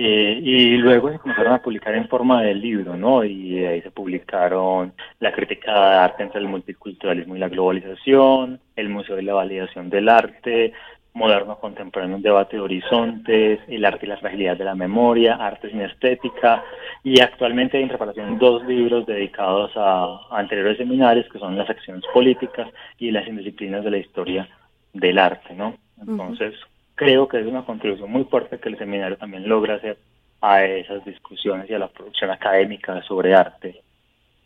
eh, 0.00 0.38
y 0.40 0.76
luego 0.76 1.10
se 1.10 1.18
comenzaron 1.18 1.54
a 1.54 1.62
publicar 1.62 1.92
en 1.96 2.08
forma 2.08 2.42
de 2.42 2.54
libro, 2.54 2.96
¿no? 2.96 3.24
Y 3.24 3.64
ahí 3.64 3.82
se 3.82 3.90
publicaron 3.90 4.92
La 5.18 5.32
crítica 5.32 5.72
de 5.72 5.96
arte 5.96 6.22
entre 6.22 6.38
el 6.38 6.46
multiculturalismo 6.46 7.34
y 7.34 7.40
la 7.40 7.48
globalización, 7.48 8.60
El 8.76 8.90
Museo 8.90 9.16
de 9.16 9.22
la 9.22 9.34
Validación 9.34 9.90
del 9.90 10.08
Arte, 10.08 10.72
Moderno 11.14 11.58
Contemporáneo, 11.58 12.16
un 12.16 12.22
debate 12.22 12.56
de 12.56 12.62
horizontes, 12.62 13.60
El 13.66 13.84
arte 13.84 14.06
y 14.06 14.08
la 14.08 14.18
fragilidad 14.18 14.56
de 14.56 14.64
la 14.64 14.74
memoria, 14.74 15.34
Arte 15.34 15.70
sin 15.70 15.80
estética, 15.80 16.64
y 17.02 17.20
actualmente 17.20 17.76
hay 17.76 17.84
en 17.84 17.88
preparación 17.88 18.38
dos 18.38 18.64
libros 18.66 19.06
dedicados 19.06 19.72
a, 19.76 20.20
anteriores 20.30 20.78
seminarios, 20.78 21.26
que 21.32 21.38
son 21.38 21.56
las 21.56 21.68
acciones 21.68 22.04
políticas 22.12 22.68
y 22.98 23.10
las 23.10 23.26
indisciplinas 23.26 23.84
de 23.84 23.90
la 23.90 23.98
historia 23.98 24.48
del 24.92 25.18
arte, 25.18 25.54
¿no? 25.54 25.74
Entonces, 26.00 26.54
creo 26.94 27.26
que 27.28 27.40
es 27.40 27.46
una 27.46 27.64
contribución 27.64 28.10
muy 28.10 28.24
fuerte 28.24 28.58
que 28.58 28.68
el 28.68 28.78
seminario 28.78 29.16
también 29.16 29.48
logra 29.48 29.74
hacer 29.74 29.98
a 30.40 30.64
esas 30.64 31.04
discusiones 31.04 31.68
y 31.68 31.74
a 31.74 31.78
la 31.78 31.88
producción 31.88 32.30
académica 32.30 33.02
sobre 33.02 33.34
arte 33.34 33.82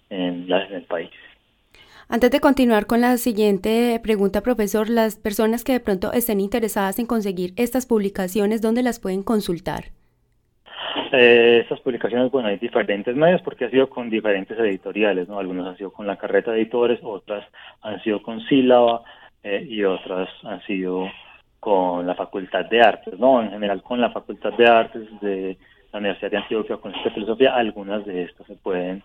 en, 0.08 0.50
en 0.50 0.74
el 0.74 0.84
país. 0.84 1.10
Antes 2.08 2.30
de 2.30 2.40
continuar 2.40 2.86
con 2.86 3.00
la 3.00 3.16
siguiente 3.16 3.98
pregunta, 4.02 4.40
profesor, 4.42 4.90
las 4.90 5.16
personas 5.16 5.64
que 5.64 5.72
de 5.72 5.80
pronto 5.80 6.12
estén 6.12 6.40
interesadas 6.40 6.98
en 6.98 7.06
conseguir 7.06 7.52
estas 7.56 7.86
publicaciones, 7.86 8.60
¿dónde 8.60 8.82
las 8.82 8.98
pueden 8.98 9.22
consultar? 9.22 9.84
Eh, 11.12 11.60
estas 11.62 11.80
publicaciones, 11.80 12.30
bueno, 12.30 12.48
hay 12.48 12.58
diferentes 12.58 13.14
medios 13.14 13.42
porque 13.42 13.66
ha 13.66 13.70
sido 13.70 13.88
con 13.88 14.10
diferentes 14.10 14.58
editoriales, 14.58 15.28
¿no? 15.28 15.38
Algunos 15.38 15.66
han 15.66 15.76
sido 15.76 15.92
con 15.92 16.06
la 16.06 16.16
carreta 16.16 16.52
de 16.52 16.62
editores, 16.62 17.00
otras 17.02 17.46
han 17.82 18.02
sido 18.02 18.22
con 18.22 18.40
sílaba 18.42 19.02
eh, 19.42 19.64
y 19.68 19.84
otras 19.84 20.28
han 20.42 20.62
sido 20.62 21.08
con 21.60 22.06
la 22.06 22.14
Facultad 22.14 22.64
de 22.66 22.80
Artes, 22.80 23.18
¿no? 23.18 23.42
En 23.42 23.50
general 23.50 23.82
con 23.82 24.00
la 24.00 24.10
Facultad 24.10 24.52
de 24.54 24.66
Artes 24.66 25.02
de 25.20 25.56
la 25.92 25.98
Universidad 25.98 26.30
de 26.30 26.36
Antioquia 26.38 26.76
con 26.78 26.94
esta 26.94 27.10
filosofía, 27.10 27.54
algunas 27.54 28.04
de 28.04 28.22
estas 28.24 28.46
se 28.46 28.56
pueden 28.56 29.02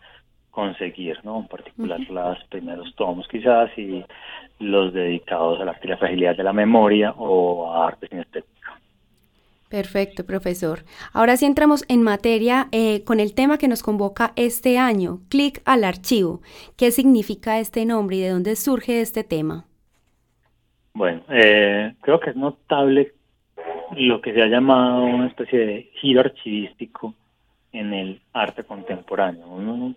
conseguir, 0.57 1.19
¿no? 1.23 1.41
En 1.41 1.47
particular 1.47 1.99
los 2.09 2.43
primeros 2.45 2.91
tomos 2.95 3.27
quizás 3.27 3.69
y 3.77 4.03
los 4.57 4.91
dedicados 4.91 5.61
a 5.61 5.65
la, 5.65 5.79
la 5.83 5.97
fragilidad 5.97 6.35
de 6.35 6.43
la 6.43 6.51
memoria 6.51 7.11
o 7.11 7.71
a 7.71 7.89
arte 7.89 8.07
sin 8.07 8.21
estética. 8.21 8.79
Perfecto, 9.69 10.25
profesor. 10.25 10.79
Ahora 11.13 11.37
sí 11.37 11.45
entramos 11.45 11.85
en 11.89 12.01
materia 12.01 12.69
eh, 12.71 13.03
con 13.03 13.19
el 13.19 13.35
tema 13.35 13.59
que 13.59 13.67
nos 13.67 13.83
convoca 13.83 14.33
este 14.35 14.79
año, 14.79 15.19
clic 15.29 15.61
al 15.63 15.83
archivo. 15.83 16.41
¿Qué 16.75 16.89
significa 16.89 17.59
este 17.59 17.85
nombre 17.85 18.15
y 18.15 18.21
de 18.21 18.29
dónde 18.29 18.55
surge 18.55 19.01
este 19.01 19.23
tema? 19.23 19.65
Bueno, 20.95 21.21
eh, 21.29 21.93
creo 22.01 22.19
que 22.19 22.31
es 22.31 22.35
notable 22.35 23.13
lo 23.95 24.21
que 24.21 24.33
se 24.33 24.41
ha 24.41 24.47
llamado 24.47 25.03
una 25.03 25.27
especie 25.27 25.59
de 25.59 25.91
giro 26.01 26.21
archivístico 26.21 27.13
en 27.73 27.93
el 27.93 28.21
arte 28.33 28.63
contemporáneo. 28.63 29.45
Uno, 29.47 29.93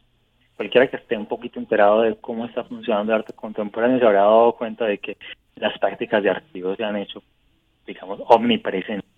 cualquiera 0.60 0.88
que 0.88 0.96
esté 0.96 1.16
un 1.16 1.24
poquito 1.24 1.58
enterado 1.58 2.02
de 2.02 2.16
cómo 2.16 2.44
está 2.44 2.64
funcionando 2.64 3.12
el 3.12 3.20
arte 3.20 3.32
contemporáneo 3.32 3.98
se 3.98 4.04
habrá 4.04 4.20
dado 4.24 4.52
cuenta 4.56 4.84
de 4.84 4.98
que 4.98 5.16
las 5.54 5.78
prácticas 5.78 6.22
de 6.22 6.28
archivo 6.28 6.76
se 6.76 6.84
han 6.84 6.96
hecho, 6.96 7.22
digamos, 7.86 8.20
omnipresentes. 8.26 9.08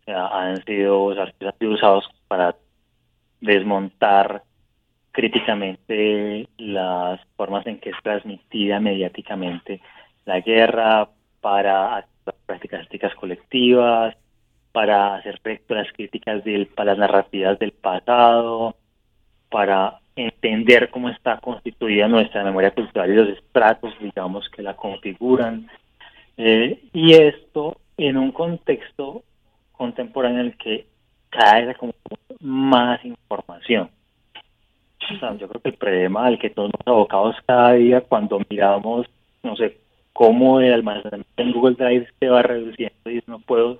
O 0.00 0.04
sea, 0.06 0.28
han 0.28 0.64
sido, 0.64 1.14
sido 1.58 1.72
usados 1.72 2.08
para 2.26 2.56
desmontar 3.42 4.44
críticamente 5.12 6.48
las 6.56 7.20
formas 7.36 7.66
en 7.66 7.78
que 7.78 7.90
es 7.90 7.96
transmitida 8.02 8.80
mediáticamente 8.80 9.82
la 10.24 10.40
guerra, 10.40 11.10
para 11.42 12.06
prácticas 12.46 13.14
colectivas, 13.16 14.16
para 14.72 15.16
hacer 15.16 15.38
las 15.68 15.92
críticas 15.92 16.42
del, 16.44 16.66
para 16.68 16.92
las 16.92 16.98
narrativas 16.98 17.58
del 17.58 17.72
pasado, 17.72 18.74
para 19.50 20.00
entender 20.16 20.90
cómo 20.90 21.08
está 21.08 21.38
constituida 21.38 22.08
nuestra 22.08 22.44
memoria 22.44 22.72
cultural 22.72 23.10
y 23.10 23.14
los 23.14 23.28
estratos, 23.28 23.94
digamos, 24.00 24.48
que 24.50 24.62
la 24.62 24.74
configuran. 24.74 25.68
Eh, 26.36 26.82
y 26.92 27.14
esto 27.14 27.76
en 27.96 28.16
un 28.16 28.32
contexto 28.32 29.22
contemporáneo 29.72 30.40
en 30.40 30.46
el 30.46 30.56
que 30.56 30.86
cada 31.30 31.60
vez 31.60 31.76
hay 31.80 31.90
más 32.40 33.04
información. 33.04 33.90
yo 35.38 35.48
creo 35.48 35.62
que 35.62 35.68
el 35.70 35.76
problema 35.76 36.26
al 36.26 36.38
que 36.38 36.50
todos 36.50 36.70
nos 36.70 36.86
abocamos 36.86 37.36
cada 37.46 37.72
día 37.72 38.00
cuando 38.00 38.40
miramos, 38.50 39.06
no 39.42 39.56
sé, 39.56 39.78
cómo 40.12 40.60
el 40.60 40.72
almacenamiento 40.72 41.42
en 41.42 41.52
Google 41.52 41.76
Drive 41.76 42.08
se 42.18 42.28
va 42.28 42.42
reduciendo 42.42 43.10
y 43.10 43.22
no 43.26 43.38
puedo 43.38 43.78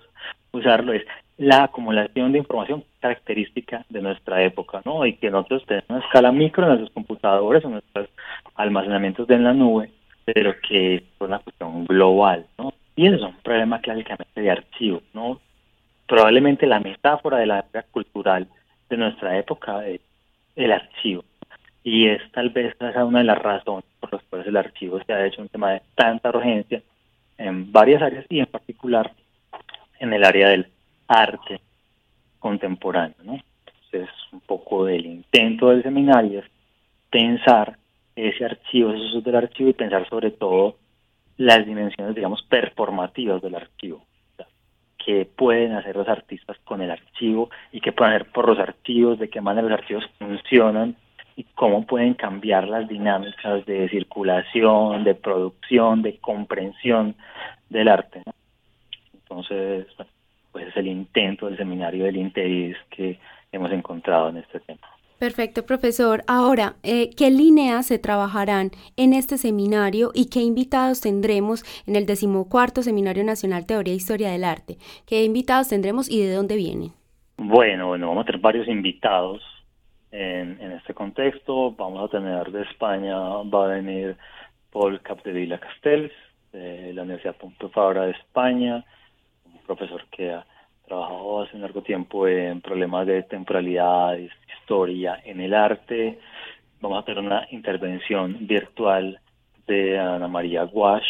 usarlo 0.52 0.92
es 0.92 1.04
la 1.38 1.64
acumulación 1.64 2.32
de 2.32 2.38
información 2.38 2.84
característica 3.00 3.86
de 3.88 4.02
nuestra 4.02 4.42
época, 4.42 4.82
¿no? 4.84 5.06
Y 5.06 5.14
que 5.14 5.30
nosotros 5.30 5.64
tenemos 5.66 5.88
una 5.88 6.00
escala 6.00 6.32
micro 6.32 6.64
en 6.64 6.70
nuestros 6.70 6.92
computadores 6.92 7.64
o 7.64 7.70
nuestros 7.70 8.08
almacenamientos 8.56 9.26
de 9.28 9.36
en 9.36 9.44
la 9.44 9.54
nube, 9.54 9.90
pero 10.24 10.54
que 10.68 10.96
es 10.96 11.02
una 11.20 11.38
cuestión 11.38 11.86
global, 11.86 12.46
¿no? 12.58 12.72
Y 12.96 13.06
eso 13.06 13.16
es 13.16 13.22
un 13.22 13.36
problema 13.36 13.80
clásicamente 13.80 14.40
de 14.40 14.50
archivo, 14.50 15.00
¿no? 15.14 15.40
Probablemente 16.08 16.66
la 16.66 16.80
metáfora 16.80 17.38
de 17.38 17.46
la 17.46 17.60
época 17.60 17.84
cultural 17.92 18.48
de 18.90 18.96
nuestra 18.96 19.38
época 19.38 19.86
es 19.86 20.00
el 20.56 20.72
archivo, 20.72 21.22
y 21.84 22.08
es 22.08 22.20
tal 22.32 22.50
vez 22.50 22.74
esa 22.80 23.04
una 23.04 23.20
de 23.20 23.26
las 23.26 23.38
razones 23.38 23.84
por 24.00 24.12
las 24.12 24.22
cuales 24.24 24.48
el 24.48 24.56
archivo 24.56 25.00
se 25.06 25.12
ha 25.12 25.24
hecho 25.24 25.40
un 25.40 25.48
tema 25.48 25.72
de 25.72 25.82
tanta 25.94 26.30
urgencia 26.30 26.82
en 27.36 27.70
varias 27.70 28.02
áreas 28.02 28.26
y 28.28 28.40
en 28.40 28.46
particular 28.46 29.12
en 30.00 30.12
el 30.12 30.24
área 30.24 30.48
del 30.48 30.66
arte 31.08 31.60
contemporáneo. 32.38 33.16
¿no? 33.24 33.38
Entonces, 33.66 34.14
un 34.32 34.40
poco 34.40 34.84
del 34.84 35.06
intento 35.06 35.70
del 35.70 35.82
seminario 35.82 36.40
es 36.40 36.46
pensar 37.10 37.78
ese 38.14 38.44
archivo, 38.44 38.90
esos 38.90 39.10
usos 39.10 39.24
del 39.24 39.36
archivo 39.36 39.70
y 39.70 39.74
pensar 39.74 40.08
sobre 40.08 40.30
todo 40.30 40.76
las 41.36 41.64
dimensiones, 41.64 42.14
digamos, 42.14 42.42
performativas 42.42 43.40
del 43.42 43.54
archivo. 43.54 44.04
qué 45.04 45.24
pueden 45.24 45.72
hacer 45.72 45.96
los 45.96 46.08
artistas 46.08 46.58
con 46.64 46.82
el 46.82 46.90
archivo 46.90 47.48
y 47.72 47.80
qué 47.80 47.92
pueden 47.92 48.14
hacer 48.14 48.30
por 48.30 48.46
los 48.46 48.58
archivos, 48.58 49.18
de 49.18 49.30
qué 49.30 49.40
manera 49.40 49.66
los 49.66 49.78
archivos 49.78 50.04
funcionan 50.18 50.96
y 51.34 51.44
cómo 51.54 51.86
pueden 51.86 52.14
cambiar 52.14 52.68
las 52.68 52.88
dinámicas 52.88 53.64
de 53.64 53.88
circulación, 53.88 55.04
de 55.04 55.14
producción, 55.14 56.02
de 56.02 56.18
comprensión 56.18 57.14
del 57.70 57.88
arte. 57.88 58.22
Entonces, 59.14 59.86
es 59.88 60.06
el 60.78 60.88
intento 60.88 61.46
del 61.46 61.56
seminario 61.56 62.04
del 62.04 62.16
interés 62.16 62.76
que 62.90 63.18
hemos 63.52 63.70
encontrado 63.72 64.28
en 64.28 64.38
este 64.38 64.60
tema. 64.60 64.86
Perfecto, 65.18 65.66
profesor. 65.66 66.22
Ahora, 66.28 66.76
eh, 66.84 67.10
¿qué 67.16 67.30
líneas 67.30 67.86
se 67.86 67.98
trabajarán 67.98 68.70
en 68.96 69.12
este 69.12 69.36
seminario 69.36 70.12
y 70.14 70.30
qué 70.30 70.40
invitados 70.40 71.00
tendremos 71.00 71.64
en 71.88 71.96
el 71.96 72.06
decimocuarto 72.06 72.82
Seminario 72.82 73.24
Nacional 73.24 73.66
Teoría 73.66 73.94
e 73.94 73.96
Historia 73.96 74.30
del 74.30 74.44
Arte? 74.44 74.76
¿Qué 75.08 75.24
invitados 75.24 75.70
tendremos 75.70 76.08
y 76.08 76.22
de 76.22 76.32
dónde 76.32 76.54
vienen? 76.54 76.92
Bueno, 77.36 77.88
bueno, 77.88 78.08
vamos 78.08 78.22
a 78.22 78.26
tener 78.26 78.40
varios 78.40 78.68
invitados 78.68 79.42
en, 80.12 80.60
en 80.60 80.72
este 80.72 80.94
contexto. 80.94 81.72
Vamos 81.72 82.04
a 82.04 82.16
tener 82.16 82.52
de 82.52 82.62
España, 82.62 83.16
va 83.18 83.64
a 83.64 83.68
venir 83.68 84.16
Paul 84.70 85.00
Capdevila 85.00 85.58
Castells, 85.58 86.12
de 86.52 86.92
la 86.92 87.02
Universidad 87.02 87.36
Pompeu 87.36 87.68
Fabra 87.70 88.06
de 88.06 88.12
España, 88.12 88.84
un 89.44 89.58
profesor 89.66 90.04
que 90.10 90.30
ha 90.30 90.46
trabajado 90.88 91.42
hace 91.42 91.56
un 91.56 91.62
largo 91.62 91.82
tiempo 91.82 92.26
en 92.26 92.60
problemas 92.60 93.06
de 93.06 93.22
temporalidad, 93.22 94.16
historia 94.16 95.20
en 95.24 95.40
el 95.40 95.54
arte. 95.54 96.18
Vamos 96.80 97.02
a 97.02 97.04
tener 97.04 97.22
una 97.22 97.46
intervención 97.50 98.46
virtual 98.46 99.20
de 99.66 99.98
Ana 99.98 100.28
María 100.28 100.64
Guash, 100.64 101.06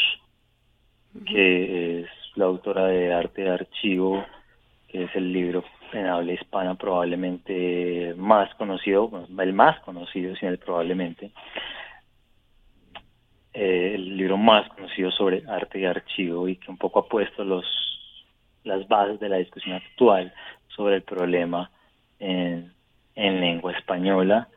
que 1.26 2.00
es 2.00 2.08
la 2.34 2.46
autora 2.46 2.86
de 2.86 3.12
Arte 3.12 3.42
de 3.42 3.50
Archivo, 3.50 4.24
que 4.88 5.04
es 5.04 5.10
el 5.14 5.32
libro 5.32 5.64
en 5.92 6.06
habla 6.06 6.32
hispana 6.32 6.74
probablemente 6.74 8.14
más 8.16 8.54
conocido, 8.56 9.26
el 9.38 9.52
más 9.52 9.80
conocido, 9.80 10.34
sin 10.36 10.48
el 10.48 10.58
probablemente, 10.58 11.30
eh, 13.54 13.92
el 13.94 14.16
libro 14.16 14.36
más 14.36 14.68
conocido 14.70 15.10
sobre 15.10 15.44
arte 15.48 15.80
y 15.80 15.84
archivo 15.84 16.48
y 16.48 16.56
que 16.56 16.70
un 16.70 16.76
poco 16.76 17.00
ha 17.00 17.08
puesto 17.08 17.44
los 17.44 17.64
las 18.68 18.86
bases 18.86 19.18
de 19.18 19.28
la 19.28 19.38
discusión 19.38 19.76
actual 19.76 20.32
sobre 20.68 20.96
el 20.96 21.02
problema 21.02 21.70
en, 22.20 22.72
en 23.14 23.40
lengua 23.40 23.72
española. 23.72 24.48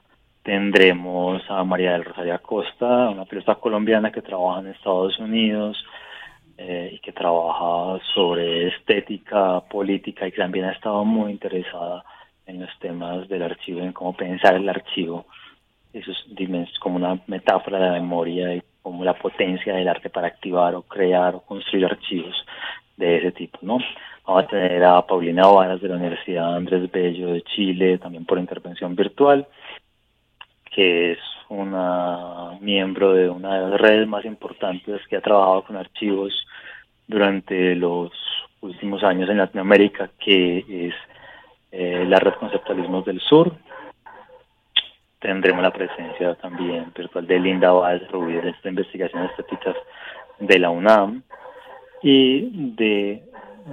Tendremos 0.44 1.42
a 1.50 1.64
María 1.64 1.94
del 1.94 2.06
Rosario 2.06 2.36
Acosta, 2.36 3.10
una 3.10 3.26
periodista 3.26 3.56
colombiana 3.56 4.12
que 4.12 4.22
trabaja 4.22 4.60
en 4.60 4.68
Estados 4.68 5.18
Unidos, 5.20 5.78
eh, 6.64 6.92
y 6.94 7.00
que 7.00 7.12
trabaja 7.12 8.00
sobre 8.14 8.68
estética 8.68 9.62
política 9.62 10.28
y 10.28 10.32
que 10.32 10.38
también 10.38 10.66
ha 10.66 10.74
estado 10.74 11.04
muy 11.04 11.32
interesada 11.32 12.04
en 12.46 12.62
los 12.62 12.70
temas 12.78 13.28
del 13.30 13.42
archivo, 13.42 13.82
en 13.82 13.94
cómo 13.94 14.16
pensar 14.16 14.54
el 14.56 14.70
archivo. 14.70 15.26
Eso 15.92 16.12
es 16.12 16.80
como 16.80 16.98
una 16.98 17.20
metáfora 17.26 17.80
de 17.80 17.86
la 17.88 17.94
memoria 17.94 18.54
y 18.54 18.62
como 18.84 19.04
la 19.04 19.16
potencia 19.16 19.74
del 19.74 19.88
arte 19.88 20.12
para 20.12 20.28
activar 20.28 20.76
o 20.76 20.84
crear 20.84 21.34
o 21.34 21.42
construir 21.42 21.86
archivos 21.86 22.36
de 23.02 23.18
ese 23.18 23.32
tipo, 23.32 23.58
¿no? 23.64 23.80
Vamos 24.26 24.44
a 24.44 24.48
tener 24.48 24.84
a 24.84 25.06
Paulina 25.06 25.48
Varas 25.48 25.82
de 25.82 25.90
la 25.90 25.96
Universidad 25.96 26.56
Andrés 26.56 26.90
Bello 26.92 27.34
de 27.34 27.42
Chile, 27.42 27.98
también 27.98 28.26
por 28.26 28.38
intervención 28.38 28.96
virtual, 28.96 29.48
que 30.74 31.14
es 31.14 31.20
una 31.50 32.58
miembro 32.62 33.14
de 33.14 33.28
una 33.30 33.56
de 33.56 33.70
las 33.70 33.82
redes 33.82 34.08
más 34.08 34.24
importantes 34.24 35.02
que 35.08 35.18
ha 35.18 35.22
trabajado 35.22 35.64
con 35.64 35.76
archivos 35.76 36.32
durante 37.08 37.76
los 37.76 38.12
últimos 38.62 39.04
años 39.04 39.30
en 39.30 39.40
Latinoamérica, 39.40 40.12
que 40.20 40.60
es 40.88 40.94
eh, 41.72 42.06
la 42.08 42.20
red 42.20 42.36
Conceptualismos 42.36 43.04
del 43.04 43.20
Sur. 43.20 43.52
Tendremos 45.20 45.64
la 45.64 45.72
presencia 45.72 46.36
también 46.36 46.92
virtual 46.96 47.26
de 47.26 47.40
Linda 47.40 47.72
Valls, 47.72 48.08
de 48.12 48.50
esta 48.50 48.70
investigación 48.70 49.26
estéticas 49.26 49.76
de 50.40 50.60
la 50.60 50.70
UNAM 50.70 51.24
y 52.02 52.74
de 52.76 53.24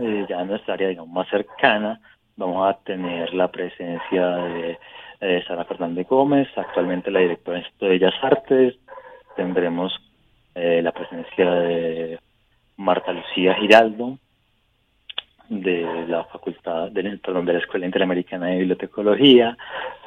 eh, 0.00 0.26
ya 0.28 0.44
nuestra 0.44 0.74
área 0.74 0.88
digamos, 0.88 1.12
más 1.12 1.28
cercana 1.28 2.00
vamos 2.36 2.68
a 2.68 2.78
tener 2.84 3.34
la 3.34 3.48
presencia 3.48 4.26
de 4.26 4.78
eh, 5.20 5.44
Sara 5.46 5.64
Fernández 5.64 6.06
Gómez, 6.08 6.48
actualmente 6.56 7.10
la 7.10 7.20
directora 7.20 7.56
del 7.56 7.64
Instituto 7.64 7.86
de 7.86 7.90
Bellas 7.90 8.14
Artes, 8.22 8.74
tendremos 9.34 9.92
eh, 10.54 10.80
la 10.82 10.92
presencia 10.92 11.50
de 11.50 12.18
Marta 12.76 13.12
Lucía 13.12 13.54
Giraldo, 13.54 14.18
de 15.48 16.06
la 16.06 16.24
Facultad, 16.24 16.90
de, 16.92 17.18
perdón, 17.18 17.46
de 17.46 17.54
la 17.54 17.58
Escuela 17.58 17.86
Interamericana 17.86 18.46
de 18.46 18.58
Bibliotecología, 18.58 19.56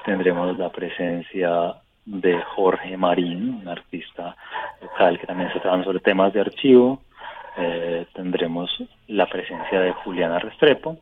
tendremos 0.05 0.57
la 0.57 0.69
presencia 0.69 1.75
de 2.05 2.39
Jorge 2.41 2.95
Marín, 2.95 3.61
un 3.61 3.67
artista 3.67 4.35
local 4.81 5.19
que 5.19 5.27
también 5.27 5.47
está 5.49 5.61
trabajando 5.61 5.87
sobre 5.87 5.99
temas 5.99 6.31
de 6.31 6.41
archivo, 6.41 7.01
eh, 7.57 8.05
tendremos 8.13 8.71
la 9.07 9.27
presencia 9.27 9.79
de 9.79 9.91
Juliana 9.91 10.39
Restrepo 10.39 10.97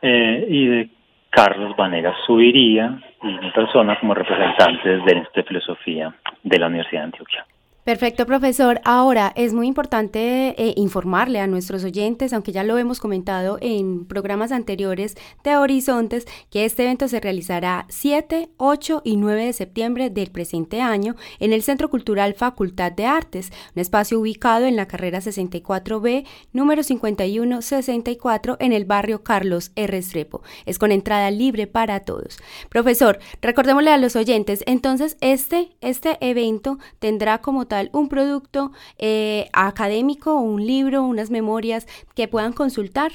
eh, 0.00 0.46
y 0.48 0.66
de 0.66 0.90
Carlos 1.30 1.74
Vanegas 1.76 2.16
Subiría 2.26 3.00
y 3.22 3.26
mi 3.26 3.50
persona 3.50 3.98
como 3.98 4.14
representantes 4.14 5.04
del 5.04 5.18
Instituto 5.18 5.40
de 5.40 5.48
Filosofía 5.48 6.14
de 6.42 6.58
la 6.58 6.66
Universidad 6.66 7.02
de 7.02 7.06
Antioquia. 7.06 7.46
Perfecto, 7.84 8.26
profesor. 8.26 8.80
Ahora, 8.84 9.32
es 9.34 9.52
muy 9.52 9.66
importante 9.66 10.54
eh, 10.56 10.72
informarle 10.76 11.40
a 11.40 11.48
nuestros 11.48 11.82
oyentes, 11.82 12.32
aunque 12.32 12.52
ya 12.52 12.62
lo 12.62 12.78
hemos 12.78 13.00
comentado 13.00 13.58
en 13.60 14.04
programas 14.04 14.52
anteriores 14.52 15.16
de 15.42 15.56
Horizontes, 15.56 16.28
que 16.48 16.64
este 16.64 16.84
evento 16.84 17.08
se 17.08 17.18
realizará 17.18 17.86
7, 17.88 18.50
8 18.56 19.02
y 19.04 19.16
9 19.16 19.46
de 19.46 19.52
septiembre 19.52 20.10
del 20.10 20.30
presente 20.30 20.80
año 20.80 21.16
en 21.40 21.52
el 21.52 21.64
Centro 21.64 21.90
Cultural 21.90 22.34
Facultad 22.34 22.92
de 22.92 23.06
Artes, 23.06 23.50
un 23.74 23.80
espacio 23.80 24.20
ubicado 24.20 24.66
en 24.66 24.76
la 24.76 24.86
carrera 24.86 25.18
64B, 25.18 26.24
número 26.52 26.84
5164, 26.84 28.58
en 28.60 28.72
el 28.72 28.84
barrio 28.84 29.24
Carlos 29.24 29.72
R. 29.74 29.98
Estrepo. 29.98 30.42
Es 30.66 30.78
con 30.78 30.92
entrada 30.92 31.32
libre 31.32 31.66
para 31.66 31.98
todos. 31.98 32.38
Profesor, 32.68 33.18
recordémosle 33.40 33.90
a 33.90 33.98
los 33.98 34.14
oyentes, 34.14 34.62
entonces 34.66 35.16
este, 35.20 35.72
este 35.80 36.16
evento 36.20 36.78
tendrá 37.00 37.38
como 37.38 37.66
un 37.92 38.08
producto 38.08 38.70
eh, 38.98 39.48
académico, 39.52 40.38
un 40.40 40.64
libro, 40.66 41.02
unas 41.02 41.30
memorias 41.30 41.86
que 42.14 42.28
puedan 42.28 42.52
consultar? 42.52 43.12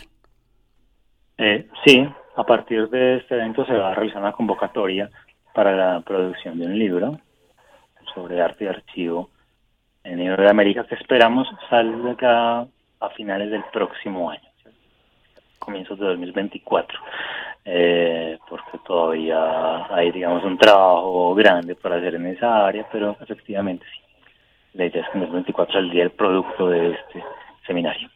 Eh, 1.37 1.67
sí, 1.85 2.07
a 2.35 2.43
partir 2.43 2.89
de 2.89 3.17
este 3.17 3.35
evento 3.35 3.65
se 3.65 3.73
va 3.73 3.91
a 3.91 3.95
realizar 3.95 4.21
una 4.21 4.31
convocatoria 4.31 5.09
para 5.53 5.75
la 5.75 6.01
producción 6.01 6.59
de 6.59 6.65
un 6.65 6.77
libro 6.77 7.19
sobre 8.13 8.41
arte 8.41 8.65
y 8.65 8.67
archivo 8.67 9.29
en 10.03 10.19
el 10.19 10.35
de 10.35 10.49
América 10.49 10.85
que 10.85 10.95
esperamos 10.95 11.47
salga 11.69 12.65
a 12.99 13.09
finales 13.15 13.51
del 13.51 13.63
próximo 13.71 14.29
año, 14.31 14.49
comienzos 15.59 15.99
de 15.99 16.05
2024, 16.05 16.99
eh, 17.65 18.39
porque 18.49 18.79
todavía 18.85 19.93
hay, 19.93 20.11
digamos, 20.11 20.43
un 20.43 20.57
trabajo 20.57 21.35
grande 21.35 21.75
para 21.75 21.97
hacer 21.97 22.15
en 22.15 22.27
esa 22.27 22.65
área, 22.65 22.87
pero 22.91 23.15
efectivamente 23.19 23.85
sí 23.93 24.06
la 24.77 24.85
idea 24.85 25.01
es 25.01 25.09
que 25.09 25.17
en 25.17 25.23
el 25.23 25.31
24 25.31 25.79
el 25.79 25.89
día 25.89 26.03
el 26.03 26.11
producto 26.11 26.69
de 26.69 26.91
este 26.91 27.23
seminario. 27.65 28.09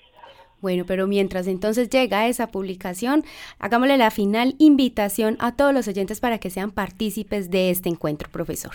Bueno, 0.62 0.84
pero 0.88 1.08
mientras 1.08 1.47
entonces 1.47 1.89
llega 1.89 2.28
esa 2.28 2.52
publicación, 2.52 3.24
hagámosle 3.60 3.97
la 3.97 4.12
final 4.12 4.54
invitación 4.60 5.36
a 5.39 5.56
todos 5.56 5.74
los 5.74 5.88
oyentes 5.88 6.21
para 6.21 6.38
que 6.38 6.52
sean 6.52 6.71
partícipes 6.71 7.50
de 7.50 7.71
este 7.71 7.89
encuentro, 7.89 8.30
profesor. 8.32 8.74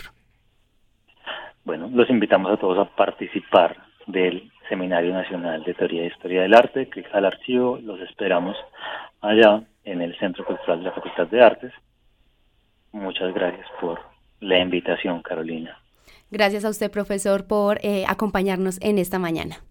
Bueno, 1.63 1.89
los 1.93 2.09
invitamos 2.09 2.51
a 2.51 2.57
todos 2.57 2.77
a 2.77 2.95
participar 2.95 3.77
del 4.05 4.51
Seminario 4.67 5.13
Nacional 5.13 5.63
de 5.63 5.73
Teoría 5.73 6.03
e 6.03 6.07
Historia 6.07 6.41
del 6.41 6.53
Arte, 6.53 6.89
clic 6.89 7.07
al 7.13 7.25
archivo, 7.25 7.79
los 7.81 8.01
esperamos 8.01 8.57
allá 9.21 9.63
en 9.85 10.01
el 10.01 10.17
Centro 10.19 10.43
Cultural 10.43 10.79
de 10.79 10.85
la 10.85 10.91
Facultad 10.91 11.27
de 11.27 11.41
Artes. 11.41 11.73
Muchas 12.91 13.33
gracias 13.33 13.65
por 13.79 14.01
la 14.41 14.59
invitación, 14.59 15.21
Carolina. 15.21 15.77
Gracias 16.29 16.65
a 16.65 16.69
usted, 16.69 16.91
profesor, 16.91 17.45
por 17.45 17.79
eh, 17.83 18.05
acompañarnos 18.07 18.77
en 18.81 18.97
esta 18.97 19.19
mañana. 19.19 19.63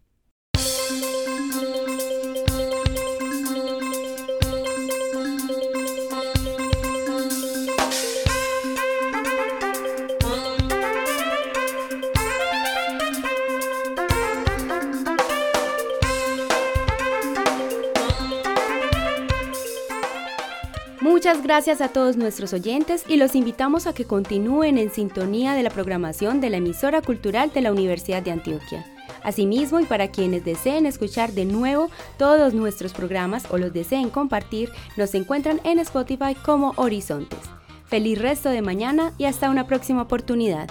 Muchas 21.26 21.42
gracias 21.42 21.80
a 21.80 21.88
todos 21.88 22.16
nuestros 22.16 22.52
oyentes 22.52 23.04
y 23.08 23.16
los 23.16 23.34
invitamos 23.34 23.88
a 23.88 23.92
que 23.92 24.04
continúen 24.04 24.78
en 24.78 24.92
sintonía 24.92 25.54
de 25.54 25.64
la 25.64 25.70
programación 25.70 26.40
de 26.40 26.50
la 26.50 26.58
emisora 26.58 27.02
cultural 27.02 27.50
de 27.52 27.62
la 27.62 27.72
Universidad 27.72 28.22
de 28.22 28.30
Antioquia. 28.30 28.86
Asimismo, 29.24 29.80
y 29.80 29.86
para 29.86 30.12
quienes 30.12 30.44
deseen 30.44 30.86
escuchar 30.86 31.32
de 31.32 31.44
nuevo 31.44 31.90
todos 32.16 32.54
nuestros 32.54 32.92
programas 32.92 33.42
o 33.50 33.58
los 33.58 33.72
deseen 33.72 34.08
compartir, 34.08 34.70
nos 34.96 35.16
encuentran 35.16 35.60
en 35.64 35.80
Spotify 35.80 36.36
como 36.36 36.74
Horizontes. 36.76 37.40
Feliz 37.86 38.22
resto 38.22 38.50
de 38.50 38.62
mañana 38.62 39.12
y 39.18 39.24
hasta 39.24 39.50
una 39.50 39.66
próxima 39.66 40.02
oportunidad. 40.02 40.70